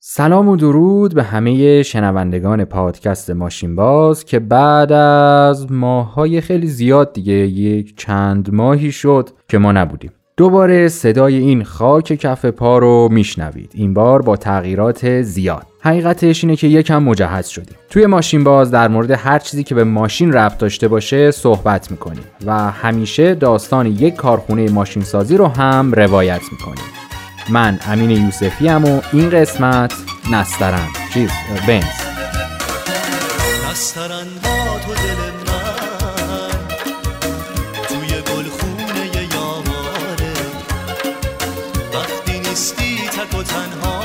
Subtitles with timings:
[0.00, 7.12] سلام و درود به همه شنوندگان پادکست ماشین باز که بعد از ماهای خیلی زیاد
[7.12, 10.12] دیگه یک چند ماهی شد که ما نبودیم.
[10.36, 13.70] دوباره صدای این خاک کف پا رو میشنوید.
[13.74, 15.66] این بار با تغییرات زیاد.
[15.80, 17.76] حقیقتش اینه که یکم مجهز شدیم.
[17.90, 22.24] توی ماشین باز در مورد هر چیزی که به ماشین ربط داشته باشه صحبت می‌کنیم
[22.46, 27.07] و همیشه داستان یک کارخونه ماشین سازی رو هم روایت می‌کنیم.
[27.50, 29.94] من امین یوسفی هم و این قسمت
[30.30, 30.88] نسترن.
[31.14, 31.30] چیز
[31.66, 31.84] بنز.
[33.70, 36.58] نسترن با تو دل من.
[37.88, 40.34] توی گلخونه یاماره
[41.94, 44.00] وقتی نیستی تک و تنها.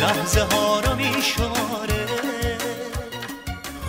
[0.00, 2.06] لحظه ها رو میشاره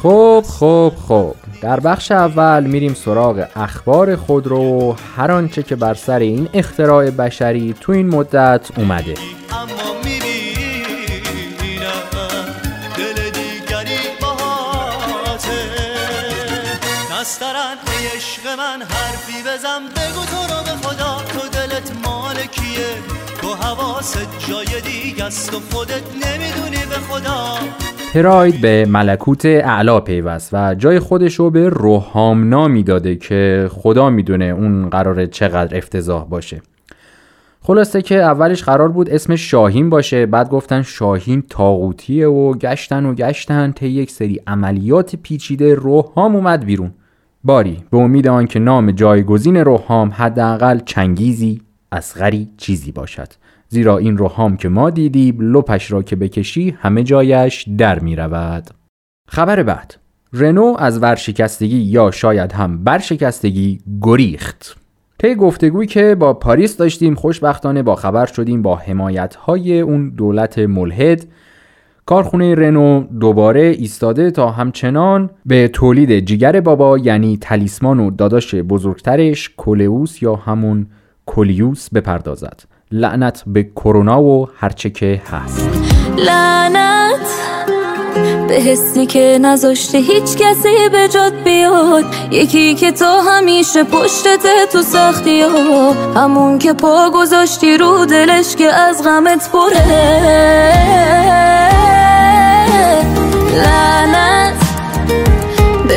[0.04, 1.36] خب خب خب.
[1.62, 4.96] در بخش اول میریم سراغ اخبار خود رو.
[5.18, 9.14] هر آنچه که بر سر این اختراع بشری تو این مدت اومده.
[19.96, 21.17] بگو تو رو به خدا.
[23.98, 27.56] حواست جای دیگه است و خودت نمی‌دونی به خدا.
[28.14, 34.10] پراید به ملکوت اعلا پیوست و جای خودش رو به روحام نامی داده که خدا
[34.10, 36.62] می‌دونه اون قراره چقدر افتضاح باشه.
[37.62, 43.14] خلاصه که اولش قرار بود اسم شاهین باشه بعد گفتن شاهین تاغوتیه و گشتن و
[43.14, 46.92] گشتن تا یک سری عملیات پیچیده روحام اومد بیرون.
[47.44, 53.28] باری به امید آنکه نام جایگزین روحام حداقل چنگیزی اصغری چیزی باشد.
[53.70, 58.68] زیرا این روحام که ما دیدیم لپش را که بکشی همه جایش در می رود.
[59.30, 59.96] خبر بعد.
[60.34, 64.78] رنو از ورشکستگی یا شاید هم برشکستگی گریخت.
[65.20, 70.60] طی گفتگویی که با پاریس داشتیم خوشبختانه با خبر شدیم با حمایت های اون دولت
[70.60, 71.26] ملحد.
[72.06, 79.50] کارخونه رنو دوباره ایستاده تا همچنان به تولید جیگر بابا یعنی تلیسمان و داداش بزرگترش
[79.58, 80.88] کولئوس یا همون
[81.26, 82.77] کولیوس بپردازد.
[82.92, 85.70] لعنت به کرونا و هرچه که هست.
[86.18, 87.28] لعنت
[88.48, 92.06] به حسی که نذاشته هیچ کسی به جاد بیاد.
[92.32, 95.94] یکی که تو همیشه پشتت تو سختی ها.
[95.94, 99.84] همون که پا گذاشتی رو دلش که از غمت پره.
[103.56, 104.27] لعنت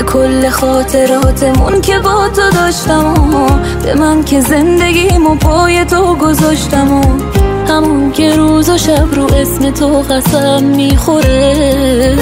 [0.00, 3.48] به کل خاطراتمون که با تو داشتم و
[3.82, 7.02] به من که زندگیمو پای تو گذاشتم و
[7.68, 12.16] همون که روز و شب رو اسم تو قسم می‌خوره.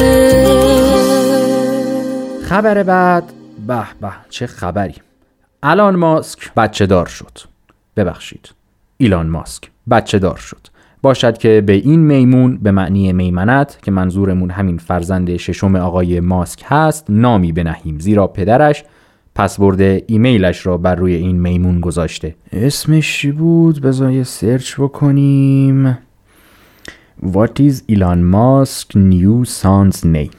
[2.49, 3.25] خبر بعد
[3.67, 4.95] به به چه خبری؟
[5.63, 7.39] الان ماسک بچه دار شد.
[7.97, 8.49] ببخشید.
[8.97, 10.67] ایلان ماسک بچه دار شد.
[11.03, 16.65] باشد که به این میمون به معنی میمنت که منظورمون همین فرزند ششم آقای ماسک
[16.67, 17.99] هست نامی بنهیم.
[17.99, 18.85] زیرا پدرش
[19.35, 22.35] پسورد ایمیلش را بر روی این میمون گذاشته.
[22.53, 25.99] اسمش چی بود؟ بذار سرچ بکنیم.
[27.23, 30.35] What is Elon Musk new son's name?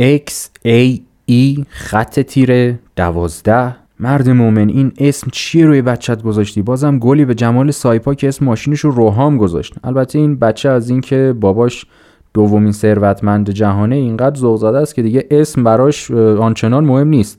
[0.00, 0.32] X
[0.66, 0.98] A
[1.30, 7.34] E خط تیره دوازده مرد مومن این اسم چیه روی بچت گذاشتی؟ بازم گلی به
[7.34, 9.74] جمال سایپا که اسم ماشینش رو روهام گذاشت.
[9.84, 11.86] البته این بچه از اینکه باباش
[12.34, 17.38] دومین ثروتمند جهانه اینقدر ذوق زده است که دیگه اسم براش آنچنان مهم نیست.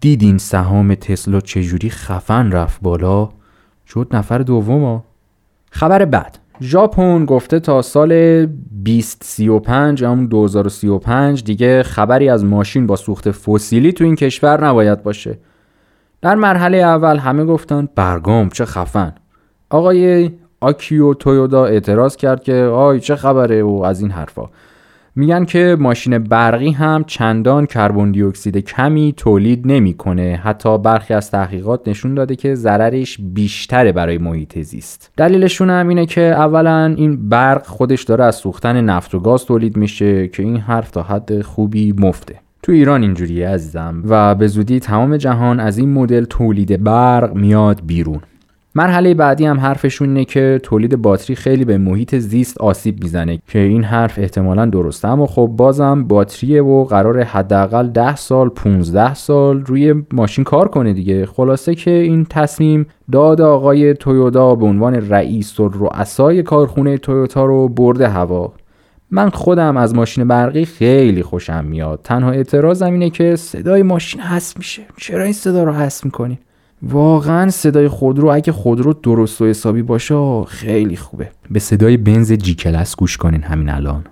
[0.00, 3.28] دیدین سهام تسلا چجوری خفن رفت بالا؟
[3.86, 5.02] شد نفر دوم
[5.70, 6.38] خبر بعد.
[6.60, 14.04] ژاپن گفته تا سال 2035 همون 2035 دیگه خبری از ماشین با سوخت فسیلی تو
[14.04, 15.38] این کشور نباید باشه.
[16.22, 19.12] در مرحله اول همه گفتن برگام چه خفن.
[19.70, 20.30] آقای
[20.60, 24.42] آکیو تویودا اعتراض کرد که آی چه خبره و از این حرفا.
[25.16, 30.40] میگن که ماشین برقی هم چندان کربن دی اکسید کمی تولید نمی‌کنه.
[30.44, 35.12] حتی برخی از تحقیقات نشون داده که ضررش بیشتره برای محیط زیست.
[35.16, 39.76] دلیلشون هم اینه که اولا این برق خودش داره از سوختن نفت و گاز تولید
[39.76, 42.34] میشه که این حرف تا حد خوبی مفته.
[42.62, 47.80] تو ایران اینجوریه عزیزم و به زودی تمام جهان از این مدل تولید برق میاد
[47.86, 48.20] بیرون.
[48.74, 53.58] مرحله بعدی هم حرفشون اینه که تولید باتری خیلی به محیط زیست آسیب می‌زنه که
[53.58, 55.08] این حرف احتمالا درسته.
[55.08, 60.92] اما خب بازم باتریه و قرار حداقل 10 سال 15 سال روی ماشین کار کنه
[60.92, 61.26] دیگه.
[61.26, 67.68] خلاصه که این تصمیم داد آقای تویوتا به عنوان رئیس و رؤسای کارخونه تویوتا رو
[67.68, 68.52] برده هوا.
[69.10, 72.00] من خودم از ماشین برقی خیلی خوشم میاد.
[72.04, 74.82] تنها اعتراضم اینه که صدای ماشین حس میشه.
[74.96, 76.38] چرا این صدا رو حس می‌کنین
[76.82, 81.30] واقعا صدای خودرو اگه خودرو درست و حسابی باشه خیلی خوبه.
[81.50, 84.04] به صدای بنز جی کلاس گوش کنین همین الان.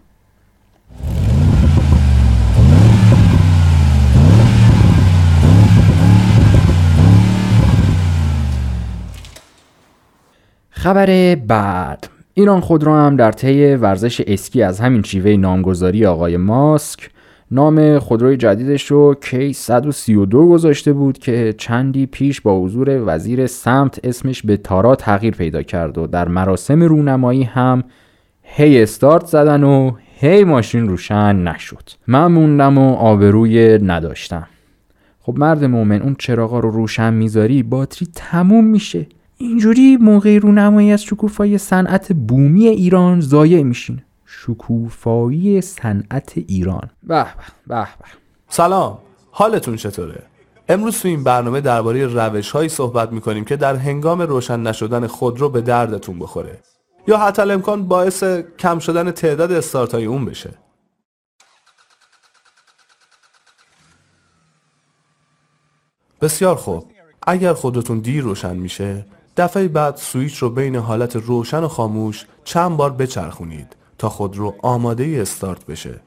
[10.71, 12.09] خبر بعد.
[12.39, 17.11] ایران خودرو هم در طی ورزش اسکی از همین شیوه نامگذاری آقای ماسک
[17.51, 24.01] نام خودروی جدیدش رو کی 132 گذاشته بود که چندی پیش با حضور وزیر سمت
[24.05, 27.85] اسمش به تارا تغییر پیدا کرد و در مراسم رونمایی هم
[28.43, 29.91] هی استارت زدن و
[30.21, 31.91] هی ماشین روشن نشد.
[32.07, 34.47] من موندم و آبروی نداشتم.
[35.21, 39.07] خب مرد مومن اون چراغا رو روشن می‌ذاری باتری تموم میشه.
[39.39, 44.03] اینجوری موقع رونمایی از شکوفای صنعت بومی ایران ضایع میشین.
[44.27, 46.91] شکوفایی صنعت ایران.
[47.03, 47.27] به
[47.67, 47.87] به به
[48.49, 48.99] سلام.
[49.31, 50.23] حالتون چطوره؟
[50.69, 55.49] امروز تو این برنامه درباره روش هایی صحبت می‌کنیم که در هنگام روشن نشدن خودرو
[55.49, 56.59] به دردتون بخوره.
[57.09, 58.25] یا حتی امکان باعث
[58.59, 60.51] کم شدن تعداد استارت های اون بشه.
[66.21, 66.93] بسیار خوب.
[67.27, 69.07] اگر خودتون دیر روشن میشه
[69.37, 74.55] دفعه بعد سویچ رو بین حالت روشن و خاموش چند بار بچرخونید تا خود رو
[74.63, 76.01] آماده ای استارت بشه.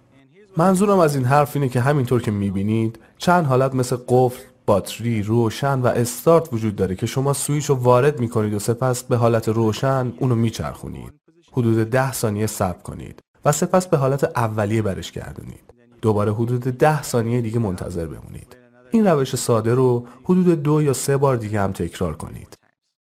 [0.58, 5.80] منظورم از این حرف اینه که همینطور که می‌بینید چند حالت مثل قفل باتری روشن
[5.80, 10.14] و استارت وجود داره که شما سویچ رو وارد می‌کنید و سپس به حالت روشن
[10.20, 11.14] اونو میچرخونید.
[11.52, 15.74] حدود ده ثانیه صبر کنید و سپس به حالت اولیه برش گردونید.
[16.02, 18.58] دوباره حدود ده ثانیه دیگه منتظر بمونید.
[18.92, 22.58] این روش ساده رو حدود دو یا سه بار دیگه هم تکرار کنید.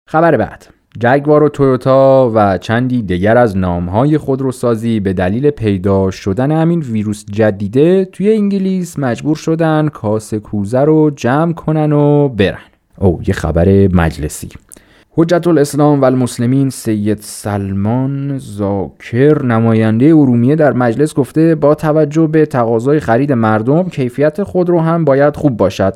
[0.07, 0.67] خبر بعد.
[1.01, 7.25] جگوار و تویوتا و چندی دیگر از نامهای خودروسازی به دلیل پیدا شدن همین ویروس
[7.31, 12.59] جدیده توی انگلیس مجبور شدن کاسه کوزه رو جمع کنن و برن.
[12.99, 14.49] او یه خبر مجلسی.
[15.11, 22.47] حجت الاسلام و المسلمین سید سلمان زاکر نماینده ارومیه در مجلس گفته با توجه به
[22.47, 25.95] تقاضای خرید مردم کیفیت خودرو هم باید خوب باشد.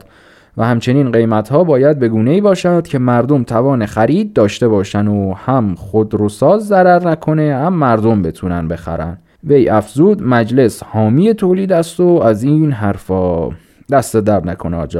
[0.58, 5.06] و همچنین قیمت ها باید به گونه ای باشد که مردم توان خرید داشته باشن
[5.06, 9.18] و هم خودروساز ضرر نکنه هم مردم بتونن بخرن.
[9.44, 13.50] وی افزود مجلس حامی تولید است و از این حرفا
[13.90, 14.96] دست در نکنه آج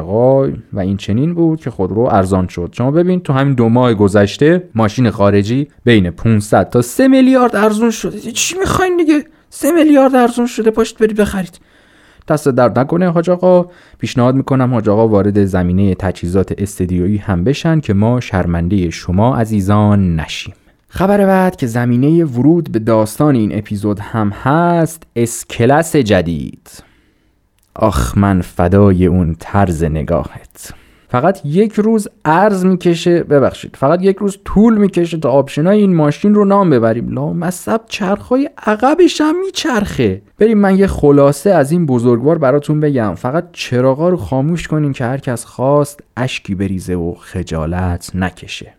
[0.72, 2.70] و این چنین بود که خودرو ارزان شد.
[2.72, 7.90] شما ببین تو همین دو ماه گذشته ماشین خارجی بین 500 تا 3 میلیارد ارزون
[7.90, 8.19] شده.
[8.19, 11.61] چی می‌خواین دیگه؟ 3 میلیارد ارزون شده پاشت برید بخرید.
[12.28, 13.66] دست درد نکنه حاج آقا.
[13.98, 20.16] پیشنهاد می‌کنم حاج آقا وارد زمینه تجهیزات استدیویی هم بشن که ما شرمنده شما عزیزان
[20.16, 20.54] نشیم.
[20.88, 26.70] خبر بعد که زمینه ورود به داستان این اپیزود هم هست اسکلس جدید.
[27.75, 30.75] آخ من فدای اون طرز نگاهت.
[31.10, 36.34] فقط یک روز ارز می‌کشه ببخشید فقط یک روز طول می‌کشه تا آپشنای این ماشین
[36.34, 37.08] رو نام ببریم.
[37.08, 40.22] لا مصب چرخهای عقبش هم میچرخه.
[40.38, 43.14] بریم من یه خلاصه از این بزرگوار براتون بگم.
[43.14, 48.75] فقط چراغا رو خاموش کنین که هر کس خواست اشکی بریزه و خجالت نکشه.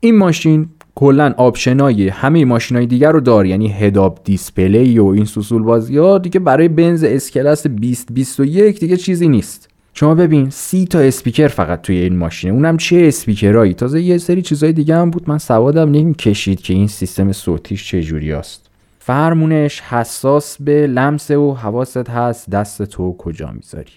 [0.00, 5.62] این ماشین کلا آپشنای همه ماشینای دیگر رو داره یعنی head-up display و این سوسول
[5.62, 9.71] بازی ها دیگه برای بنز S-Class 2021 دیگه چیزی نیست.
[9.94, 12.52] شما ببین سی تا اسپیکر فقط توی این ماشینه.
[12.52, 15.28] اونم چه اسپیکرایی تازه یه سری چیزای دیگه هم بود.
[15.28, 18.70] من سوادم نمی‌کشید که این سیستم صوتیش چه جوری است.
[18.98, 22.50] فرمونش حساس به لمس و حواست هست.
[22.50, 23.92] دستتو کجا می‌ذاری؟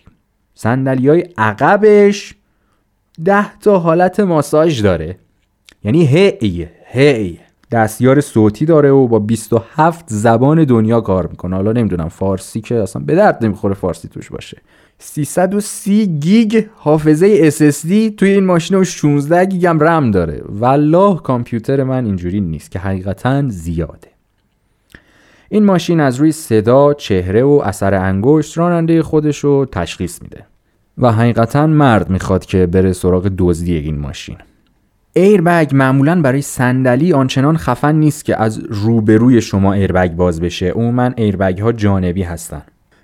[0.53, 2.35] صندلی های عقبش
[3.25, 5.17] ده تا حالت ماساژ داره.
[5.83, 7.39] یعنی هی هی.
[7.71, 11.55] دستیار صوتی داره و با 27 زبان دنیا کار می‌کنه.
[11.55, 14.57] حالا نمی‌دونم فارسی که اصلا به درد نمی‌خوره فارسی توش باشه.
[14.99, 20.41] 330 گیگ حافظه SSD توی این ماشین و 16 گیگ هم رم داره.
[20.49, 24.07] والله کامپیوتر من اینجوری نیست که حقیقتا زیاده.
[25.49, 30.45] این ماشین از روی صدا، چهره و اثر انگشت راننده خودش رو تشخیص میده.
[30.97, 34.37] و حقیقتا مرد می‌خواد که بره سراغ دزدی این ماشین.
[35.17, 40.69] ایربگ معمولا برای صندلی آنچنان خفن نیست که از روبروی شما ایربگ باز بشه.
[40.69, 42.61] عموما ایربگ ها جانبی هستن.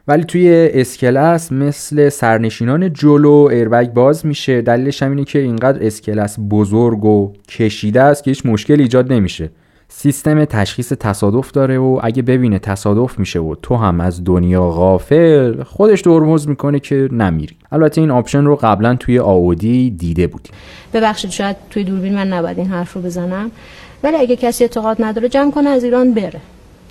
[0.07, 4.61] ولی توی S-Class مثل سرنشینان جلو ایربگ باز میشه.
[4.61, 9.49] دلیلش هم اینه که اینقدر S-Class بزرگ و کشیده است که هیچ مشکل ایجاد نمیشه.
[9.93, 15.63] سیستم تشخیص تصادف داره و اگه ببینه تصادف میشه و تو هم از دنیا غافل
[15.63, 17.55] خودش ترمز می‌کنه که نمیری.
[17.71, 20.51] البته این آپشن رو قبلا توی آودی دیده بودیم
[20.93, 23.51] ببخشید شاید توی دوربین من نباید این حرف رو بزنم.
[24.03, 26.39] ولی اگه کسی اعتقاد نداره جمع کنه از ایران بره.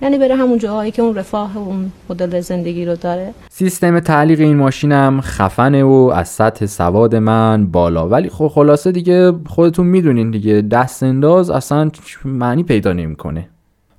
[0.03, 3.35] یعنی بره همون جاهایی که اون رفاه اون مدل زندگی رو داره.
[3.49, 8.09] سیستم تعلیق این ماشینم خفنه و از سطح سواد من بالا.
[8.09, 11.91] ولی خب خلاصه دیگه خودتون می‌دونین دیگه دست انداز اصلا
[12.25, 13.49] معنی پیدا نمی‌کنه.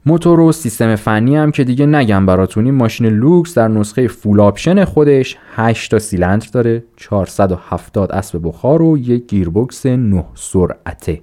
[0.05, 2.65] موتور و سیستم فنی هم که دیگه نگم براتون.
[2.65, 8.81] این ماشین لوکس در نسخه فول آپشن خودش 8 تا سیلندر داره 470 اسب بخار
[8.81, 11.21] و یک گیربکس 9 سرعته.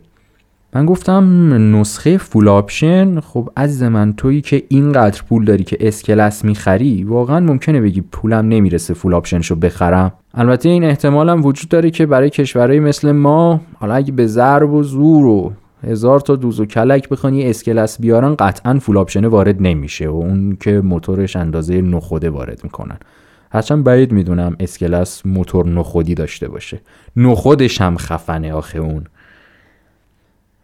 [0.75, 6.45] من گفتم نسخه فول آپشن خب عزیز من تویی که اینقدر پول داری که S-Class
[6.45, 10.13] می‌خری واقعا ممکنه بگی پولم نمی‌رسه فول آپشنشو بخرم.
[10.35, 14.83] البته این احتمالم وجود داره که برای کشورهای مثل ما حالا اگه به ضرب و
[14.83, 15.53] زور و
[15.85, 20.15] هزار تا دوز و کلک بخوان یه S-Class بیارن قطعا فول آپشن وارد نمیشه و
[20.15, 22.99] اون که موتورش اندازه نخوده وارد می‌کنن.
[23.53, 26.81] هرچند بعید می‌دونم S-Class موتور نخودی داشته باشه.
[27.17, 29.05] نخودش هم خفنه آخه اون.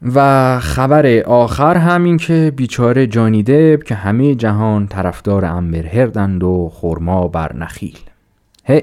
[0.04, 6.70] و خبر آخر همین که بیچاره جانی دب که همه جهان طرفدار امبر هردند و
[6.75, 7.99] خورما بر نخیل.
[8.64, 8.82] هی.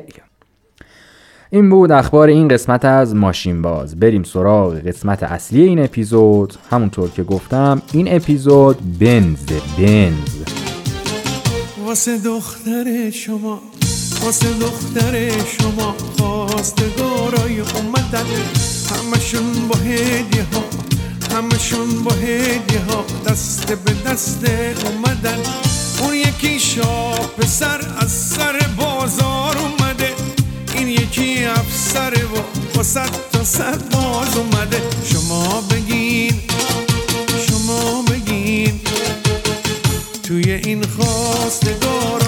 [1.50, 4.00] این بود اخبار این قسمت از ماشین باز.
[4.00, 6.54] بریم سراغ قسمت اصلی این اپیزود.
[6.70, 9.46] همونطور که گفتم این اپیزود بنز
[9.78, 10.44] بنز.
[11.86, 13.62] واسه دختر شما
[14.24, 18.25] واسه دختر شما خواستگارای اومدن.
[18.92, 20.90] همشون با هدیه ها
[21.34, 24.46] همشون با هدیه ها دست به دست
[24.86, 25.40] اومدن.
[26.00, 30.14] اون یکی شاه پسر از سر بازار اومده.
[30.76, 32.38] این یکی افسر و
[32.76, 34.82] با صد تا صد باز اومده.
[35.06, 36.42] شما بگین
[37.48, 38.80] شما بگین.
[40.24, 42.21] توی این خواستگارا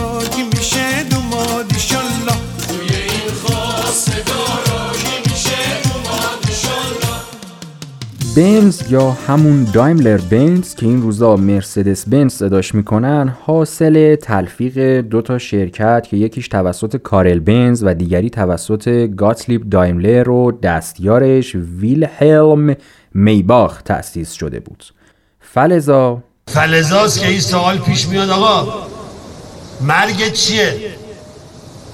[8.36, 15.22] بنز یا همون دایملر بنز که این روزا مرسدس بنز صداش می‌کنن حاصل تلفیق دو
[15.22, 22.76] تا شرکت که یکیش توسط کارل بنز و دیگری توسط گاتلیب دایملر و دستیارش ویلهلم
[23.14, 24.84] میباخ تأسیس شده بود.
[25.40, 26.24] فلزا.
[26.48, 28.74] فلزاست که این سوال پیش میاد آقا.
[29.82, 30.74] مرگ چیه؟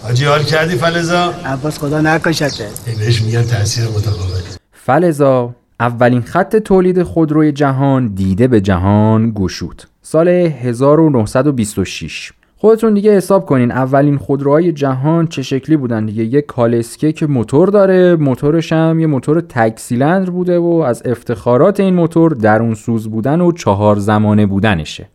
[0.04, 2.68] حاجی حال کردی فلزا؟ عباس خدا نکشته.
[2.86, 4.42] بهش میگن تاثیر متقابل.
[4.74, 5.56] فلزا.
[5.80, 13.72] اولین خط تولید خودروی جهان دیده به جهان گشود سال 1926 خودتون دیگه حساب کنین
[13.72, 16.24] اولین خودروهای جهان چه شکلی بودن دیگه.
[16.24, 21.80] یه کالسکه که موتور داره موتورش هم یه موتور تک سیلندر بوده و از افتخارات
[21.80, 25.10] این موتور درون سوز بودن و چهار زمانه بودنشه.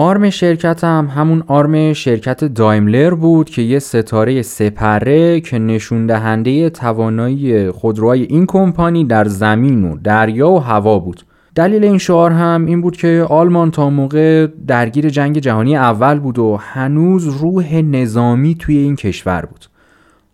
[0.00, 6.70] آرم شرکت هم همون آرم شرکت دایملر بود که یه ستاره سپره که نشون دهنده
[6.70, 11.22] توانایی خودروهای این کمپانی در زمین و دریا و هوا بود.
[11.54, 16.38] دلیل این شعار هم این بود که آلمان تا موقع درگیر جنگ جهانی اول بود
[16.38, 19.66] و هنوز روح نظامی توی این کشور بود.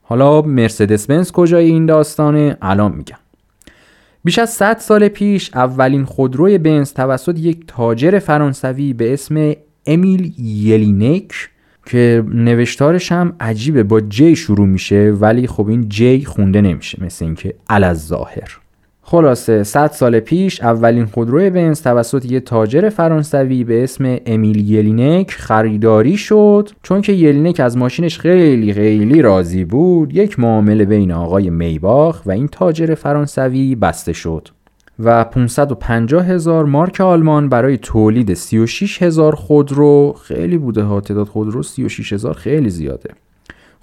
[0.03, 3.24] حالا مرسدس بنز کجای این داستانه؟ الان میگم.
[4.25, 9.53] بیش از 100 سال پیش اولین خودروی بنز توسط یک تاجر فرانسوی به اسم
[9.87, 11.33] امیل یلینک
[11.87, 17.25] که نوشتارش هم عجیبه با جی شروع میشه ولی خب این جی خونده نمیشه مثل
[17.25, 18.61] اینکه علاز ظاهر
[19.07, 25.31] خلاصه 100 سال پیش اولین خودروی بنز توسط یه تاجر فرانسوی به اسم امیل یلینک
[25.31, 26.71] خریداری شد.
[26.83, 32.31] چون که یلینک از ماشینش خیلی خیلی راضی بود یک معامله بین آقای میباخ و
[32.31, 34.49] این تاجر فرانسوی بسته شد
[34.99, 41.63] و 550 هزار مارک آلمان برای تولید 36 هزار خودرو خیلی بوده ها تعداد خودرو
[41.63, 43.11] 36 هزار خیلی زیاده.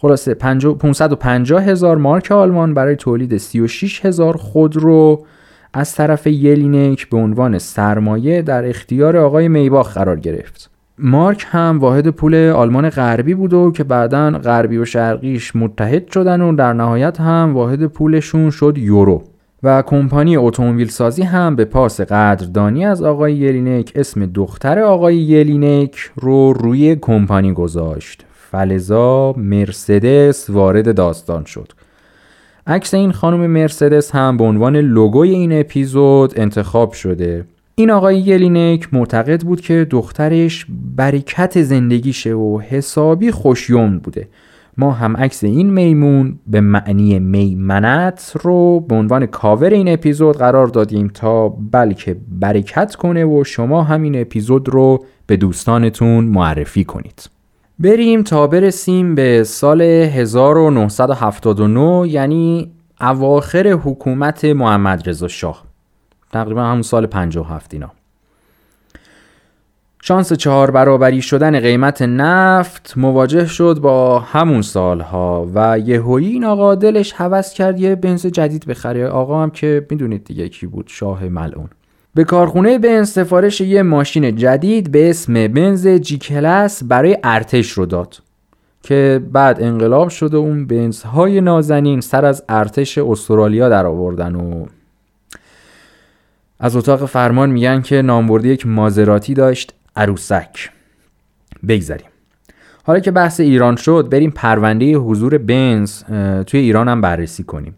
[0.01, 5.25] خلاصه 550 هزار مارک آلمان برای تولید 36 هزار خودرو
[5.73, 10.69] از طرف یلینک به عنوان سرمایه در اختیار آقای میباخ قرار گرفت.
[10.97, 16.41] مارک هم واحد پول آلمان غربی بود و که بعدا غربی و شرقیش متحد شدن
[16.41, 19.23] و در نهایت هم واحد پولشون شد یورو.
[19.63, 26.11] و کمپانی اتومبیل سازی هم به پاس قدردانی از آقای یلینک اسم دختر آقای یلینک
[26.15, 28.25] رو روی کمپانی گذاشت.
[28.51, 31.71] فلزا مرسدس وارد داستان شد.
[32.67, 37.45] عکس این خانم مرسدس هم به عنوان لوگوی این اپیزود انتخاب شده.
[37.75, 40.65] این آقای یلینک معتقد بود که دخترش
[40.95, 44.27] برکت زندگیشه و حسابی خوشیوم بوده.
[44.77, 50.67] ما هم عکس این میمون به معنی میمنت رو به عنوان کاور این اپیزود قرار
[50.67, 57.40] دادیم تا بلکه برکت کنه و شما همین اپیزود رو به دوستانتون معرفی کنید.
[57.83, 62.71] بریم تا برسیم به سال 1979 یعنی
[63.01, 65.63] اواخر حکومت محمد رضا شاه.
[66.31, 67.91] تقریبا همون سال 57 اینا.
[70.01, 76.75] شانس چهار برابری شدن قیمت نفت مواجه شد با همون سالها و یهویی این آقا
[76.75, 79.07] دلش هوس کرد یه بنز جدید بخره.
[79.07, 81.69] آقا هم که می‌دونید دیگه کی بود شاه ملعون.
[82.15, 87.85] به کارخونه بنز سفارش یه ماشین جدید به اسم بنز جی کلاس برای ارتش رو
[87.85, 88.17] داد
[88.83, 94.65] که بعد انقلاب شد و اون بنزهای نازنین سر از ارتش استرالیا در آوردن و
[96.59, 100.69] از اتاق فرمان میگن که نامبردی یک مازراتی داشت عروسک.
[101.67, 102.07] بگذریم
[102.83, 106.03] حالا که بحث ایران شد بریم پرونده حضور بنز
[106.47, 107.75] توی ایران هم بررسی کنیم.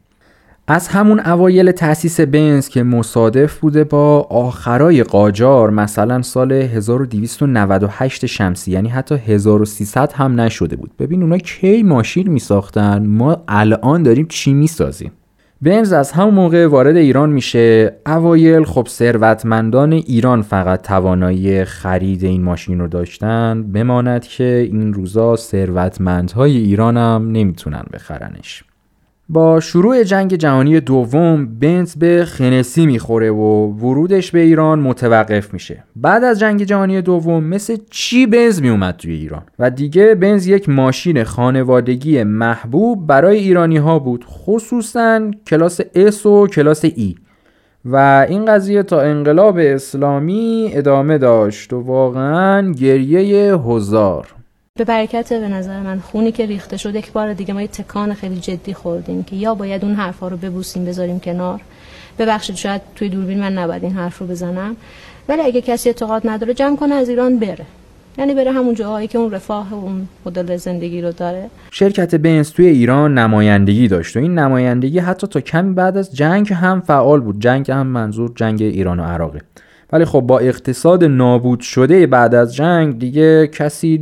[0.67, 8.71] از همون اوایل تأسیس بنز که مصادف بوده با آخرای قاجار مثلا سال 1298 شمسی
[8.71, 10.91] یعنی حتی 1300 هم نشده بود.
[10.99, 15.11] ببین اونا کی ماشین می ساختن ما الان داریم چی می سازیم
[15.61, 17.95] بنز از همون موقع وارد ایران میشه.
[18.05, 25.35] اوایل خب ثروتمندان ایران فقط توانایی خرید این ماشین رو داشتن بماند که این روزا
[25.35, 28.63] ثروتمندهای ایران هم نمی‌تونن بخرنش.
[29.29, 35.83] با شروع جنگ جهانی دوم بنز به خنسی می‌خوره و ورودش به ایران متوقف میشه.
[35.95, 40.69] بعد از جنگ جهانی دوم مثل چی بنز میومد توی ایران؟ و دیگه بنز یک
[40.69, 47.15] ماشین خانوادگی محبوب برای ایرانی ها بود خصوصا کلاس S و کلاس E.
[47.85, 54.27] و این قضیه تا انقلاب اسلامی ادامه داشت و واقعا گریه هزار.
[54.79, 58.13] به برکت به نظر من خونی که ریخته شد یک بار دیگه ما یه تکان
[58.13, 61.61] خیلی جدی خوردیم که یا باید اون حرفا رو ببوسیم بذاریم کنار.
[62.19, 64.75] ببخشید شاید توی دوربین من نباید این حرف رو بزنم.
[65.29, 67.65] ولی اگه کسی اعتقاد نداره جمع کنه از ایران بره.
[68.17, 71.49] یعنی بره همون جاهایی که اون رفاه و اون مدل زندگی رو داره.
[71.71, 76.53] شرکت بنز توی ایران نمایندگی داشت و این نمایندگی حتی تا کمی بعد از جنگ
[76.53, 77.41] هم فعال بود.
[77.41, 79.41] جنگ هم منظور جنگ ایران و عراقه.
[79.93, 83.97] ولی خب با اقتصاد نابود شده بعد از جنگ دیگه کسی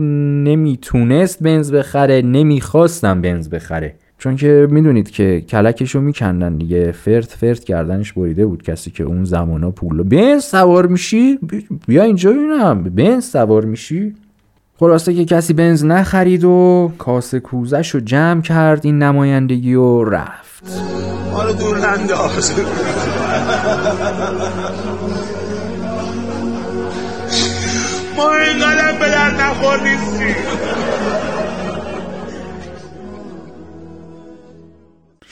[0.45, 3.95] نمی‌تونست بنز بخره نمی‌خواستم بنز بخره.
[4.17, 9.23] چون که می‌دونید که کلکشو میکندن دیگه فرت فرت کردنش بریده بود کسی که اون
[9.23, 11.39] زمانا پول بنز سوار میشی؟
[11.87, 12.83] بیا اینجا ببینم.
[12.83, 14.15] بنز سوار میشی؟
[14.79, 20.63] خلاصه که کسی بنز نخرید و کاسه کوزش رو جمع کرد این نمایندگی و رفت.
[21.31, 22.53] حالا دور ننداز
[28.29, 29.79] اینقدر به نخور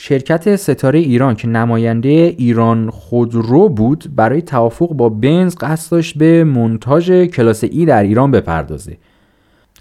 [0.09, 6.43] شرکت ستاره ایران که نماینده ایران خودرو بود برای توافق با بنز قصد داشت به
[6.43, 8.97] منتاج کلاس ای در ایران بپردازه.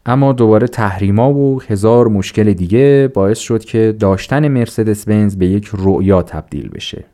[0.07, 5.71] اما دوباره تحریما و هزار مشکل دیگه باعث شد که داشتن مرسدس بنز به یک
[5.73, 7.05] رؤیا تبدیل بشه.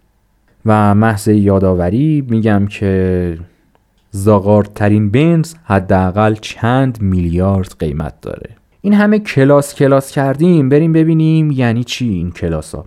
[0.66, 3.38] و محض یادآوری میگم که
[4.16, 8.50] زاغارترین بنز حداقل چند میلیارد قیمت داره.
[8.80, 10.68] این همه کلاس کلاس کردیم.
[10.68, 12.84] بریم ببینیم یعنی چی این کلاس ها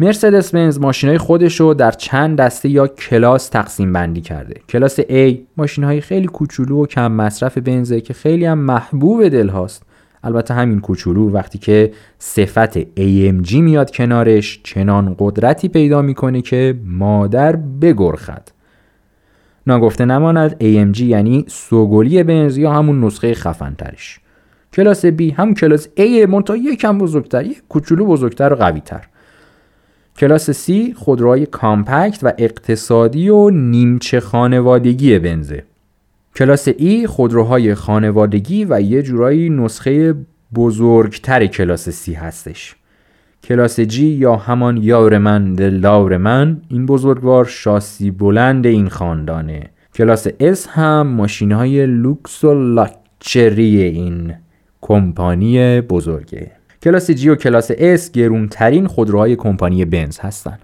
[0.00, 4.60] مرسدس بنز ماشین خودش رو در چند دسته یا کلاس تقسیم بندی کرده.
[4.68, 9.48] کلاس A ماشین های خیلی کوچولو و کم مصرف بنزه که خیلی هم محبوب دل
[9.48, 9.82] هاست.
[10.24, 17.56] البته همین کوچولو وقتی که صفت AMG میاد کنارش چنان قدرتی پیدا می‌کنه که مادر
[17.56, 18.57] بگرخد.
[19.68, 24.20] ناگفته نماند AMG یعنی سوگلی بنز یا همون نسخه خفن ترش
[24.72, 29.06] کلاس B هم کلاس A منتها یکم بزرگتر یک کوچولو بزرگتر و قوی تر
[30.18, 35.64] کلاس C خودروهای کامپکت و اقتصادی و نیمچه خانوادگی بنزه.
[36.36, 40.14] کلاس E خودروهای خانوادگی و یه جورایی نسخه
[40.54, 42.76] بزرگتر کلاس C هستش.
[43.44, 49.70] کلاس جی یا همان یار من دلدار من این بزرگوار شاسی بلند این خاندانه.
[49.94, 54.34] کلاس اس هم ماشین های لوکس و لاکچری این
[54.80, 56.50] کمپانی بزرگه.
[56.82, 60.58] کلاس جی و کلاس اس گرونترین خودروهای کمپانی بنز هستن.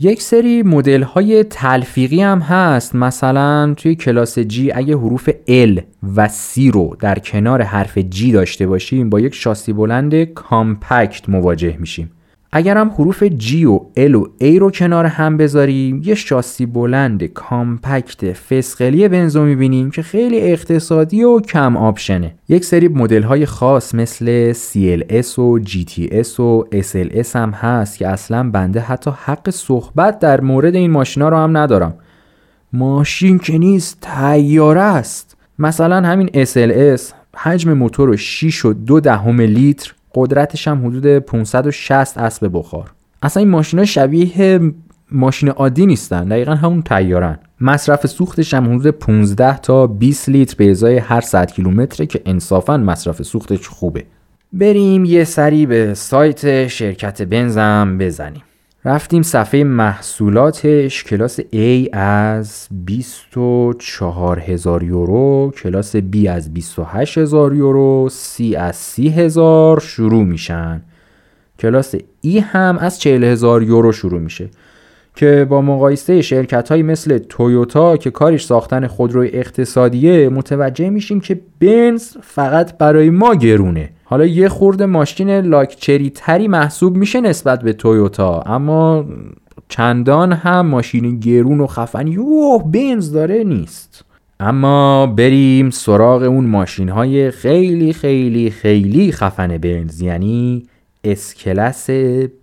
[0.00, 2.94] یک سری مدل های تلفیقی هم هست.
[2.94, 5.80] مثلا توی کلاس G اگه حروف L
[6.16, 11.76] و C رو در کنار حرف G داشته باشیم با یک شاسی بلند کامپکت مواجه
[11.76, 12.10] میشیم.
[12.52, 17.24] اگر هم حروف G و L و A رو کنار هم بذاریم یه شاسی بلند
[17.24, 22.34] کامپکت فسقلی بنزو می‌بینیم که خیلی اقتصادی و کم آپشنه.
[22.48, 28.50] یک سری مدل های خاص مثل CLS و GTS و SLS هم هست که اصلا
[28.50, 31.94] بنده حتی حق صحبت در مورد این ماشینا رو هم ندارم.
[32.72, 35.36] ماشین که نیست تیاره است.
[35.58, 37.02] مثلا همین SLS
[37.36, 42.90] حجم موتور 6 و دو دهم لیتر قدرتش هم حدود 560 اسب بخار.
[43.22, 44.60] اصلا این ماشینا شبیه
[45.12, 47.38] ماشین عادی نیستن دقیقا همون تیارن.
[47.60, 52.76] مصرف سوختش هم حدود 15 تا 20 لیتر به ازای هر 100 کیلومتره که انصافا
[52.76, 54.04] مصرف سوختش خوبه.
[54.52, 58.42] بریم یه سری به سایت شرکت بنزم بزنیم.
[58.88, 68.76] رفتیم صفحه محصولاتش کلاس A از 24000 یورو کلاس B از 28000 یورو C از
[68.76, 70.82] 30000 شروع میشن.
[71.58, 71.96] کلاس
[72.26, 74.50] E هم از 40000 یورو شروع میشه
[75.14, 81.40] که با مقایسه شرکت های مثل تویوتا که کارش ساختن خودروی اقتصادیه متوجه میشیم که
[81.60, 83.90] بنز فقط برای ما گرونه.
[84.10, 89.04] حالا یه خورده ماشین لاکچری تری محسوب میشه نسبت به تویوتا اما
[89.68, 94.04] چندان هم ماشین گرون و خفن یوه بنز داره نیست.
[94.40, 100.66] اما بریم سراغ اون ماشین های خیلی خیلی خیلی خفن بنز یعنی
[101.04, 101.90] اسکلس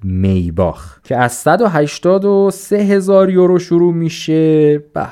[0.04, 4.78] میباخ که از 183 هزار یورو شروع میشه.
[4.94, 5.08] به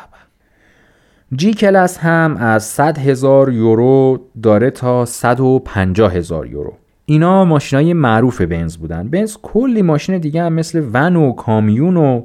[1.35, 6.73] جی کلاس هم از 100 هزار یورو داره تا 150 هزار یورو.
[7.05, 9.09] اینا ماشین های معروف بنز بودن.
[9.09, 12.21] بنز کلی ماشین دیگه هم مثل ون و کامیون و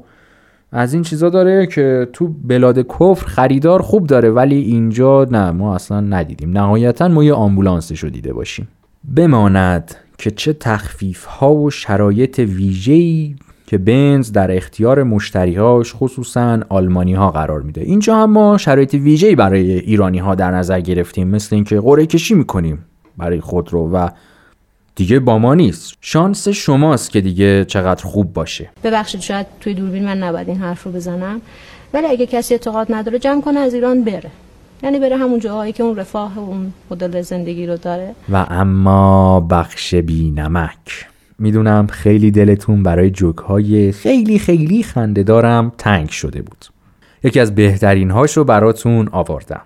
[0.71, 5.75] از این چیزا داره که تو بلاد کفر خریدار خوب داره ولی اینجا نه ما
[5.75, 6.57] اصلا ندیدیم.
[6.57, 8.67] نهایتا ما یه آمبولانسش رو دیده باشیم.
[9.15, 13.35] بماند که چه تخفیف ها و شرایط ویژه‌ای
[13.69, 17.81] که بنز در اختیار مشتریهاش خصوصا آلمانی ها قرار میده.
[17.81, 22.33] اینجا هم ما شرایط ویژه‌ای برای ایرانی ها در نظر گرفتیم مثل اینکه قرعه کشی
[22.33, 22.85] می‌کنیم
[23.17, 24.09] برای خودرو و
[24.95, 25.93] دیگه با ما نیست.
[26.01, 28.69] شانس شماست که دیگه چقدر خوب باشه.
[28.83, 31.41] ببخشید شاید توی دوربین من نباید این حرف رو بزنم.
[31.93, 34.31] ولی اگه کسی اعتقاد نداره جمع کنه از ایران بره.
[34.83, 38.15] یعنی بره همون جاهایی که اون رفاه و اون مدل زندگی رو داره.
[38.29, 41.07] و اما بخش بی نمک.
[41.39, 46.65] می‌دونم خیلی دلتون برای جوک های خیلی خیلی خنده دارم تنگ شده بود.
[47.23, 49.61] یکی از بهترین هاش رو براتون آوردم.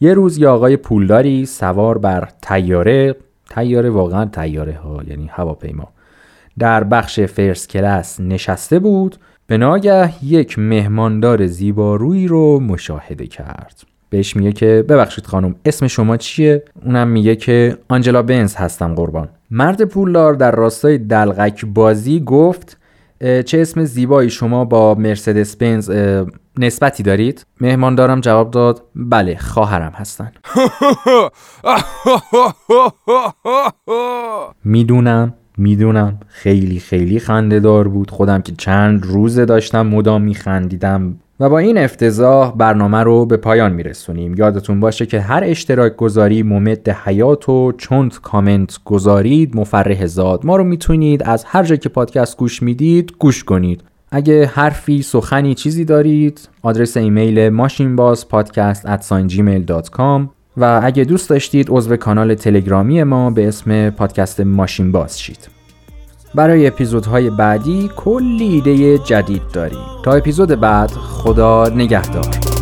[0.00, 3.16] یه روز یه آقای پولداری سوار بر تیاره
[3.50, 5.88] تیاره واقعا تیاره ها یعنی هواپیما
[6.58, 13.82] در بخش فرست کلاس نشسته بود به ناگه یک مهماندار زیبارویی رو مشاهده کرد.
[14.10, 19.28] بهش میگه که ببخشید خانم اسم شما چیه؟ اونم میگه که آنجلا بنز هستم قربان.
[19.54, 22.78] مرد پولدار در راستای دلغک بازی گفت
[23.20, 25.90] چه اسم زیبایی شما با مرسدس بنز
[26.58, 30.32] نسبتی دارید؟ مهماندارم جواب داد بله خواهرم هستن.
[34.64, 38.10] می‌دونم می‌دونم خیلی خیلی خنده دار بود.
[38.10, 43.72] خودم که چند روزه داشتم مدام میخندیدم و با این افتضاح برنامه رو به پایان
[43.72, 44.34] میرسونیم.
[44.34, 50.56] یادتون باشه که هر اشتراک گذاری ممد حیات و چند کامنت گذارید مفرح زاد ما
[50.56, 53.84] رو می‌تونید از هر جا که پادکست گوش می‌دید گوش کنید.
[54.10, 58.26] اگه حرفی سخنی چیزی دارید آدرس ایمیل ماشین باز
[60.56, 65.53] و اگه دوست داشتید عضو کانال تلگرامی ما به اسم پادکست ماشین باز شید.
[66.34, 69.78] برای اپیزودهای بعدی کلی ایده جدید داریم.
[70.02, 72.53] تا اپیزود بعد خدا نگهدار.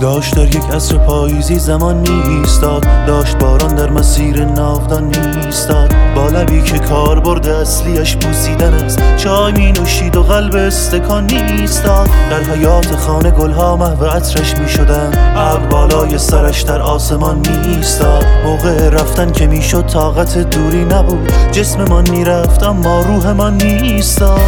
[0.00, 6.62] داشت در یک عصر پاییزی زمان میستاد داشت باران در مسیر ناودان میستاد با لبی
[6.62, 12.08] که کار برده اصلیش بوسیدن است چای می نوشید و قلب استکان نیستاد.
[12.30, 18.88] در حیات خانه گلها محو عطرش می شدن ابر بالای سرش در آسمان میستاد موقع
[18.88, 21.32] رفتن که می‌شد طاقت دوری نبود.
[21.52, 24.40] جسم من می‌رفت اما روح من نیستاد.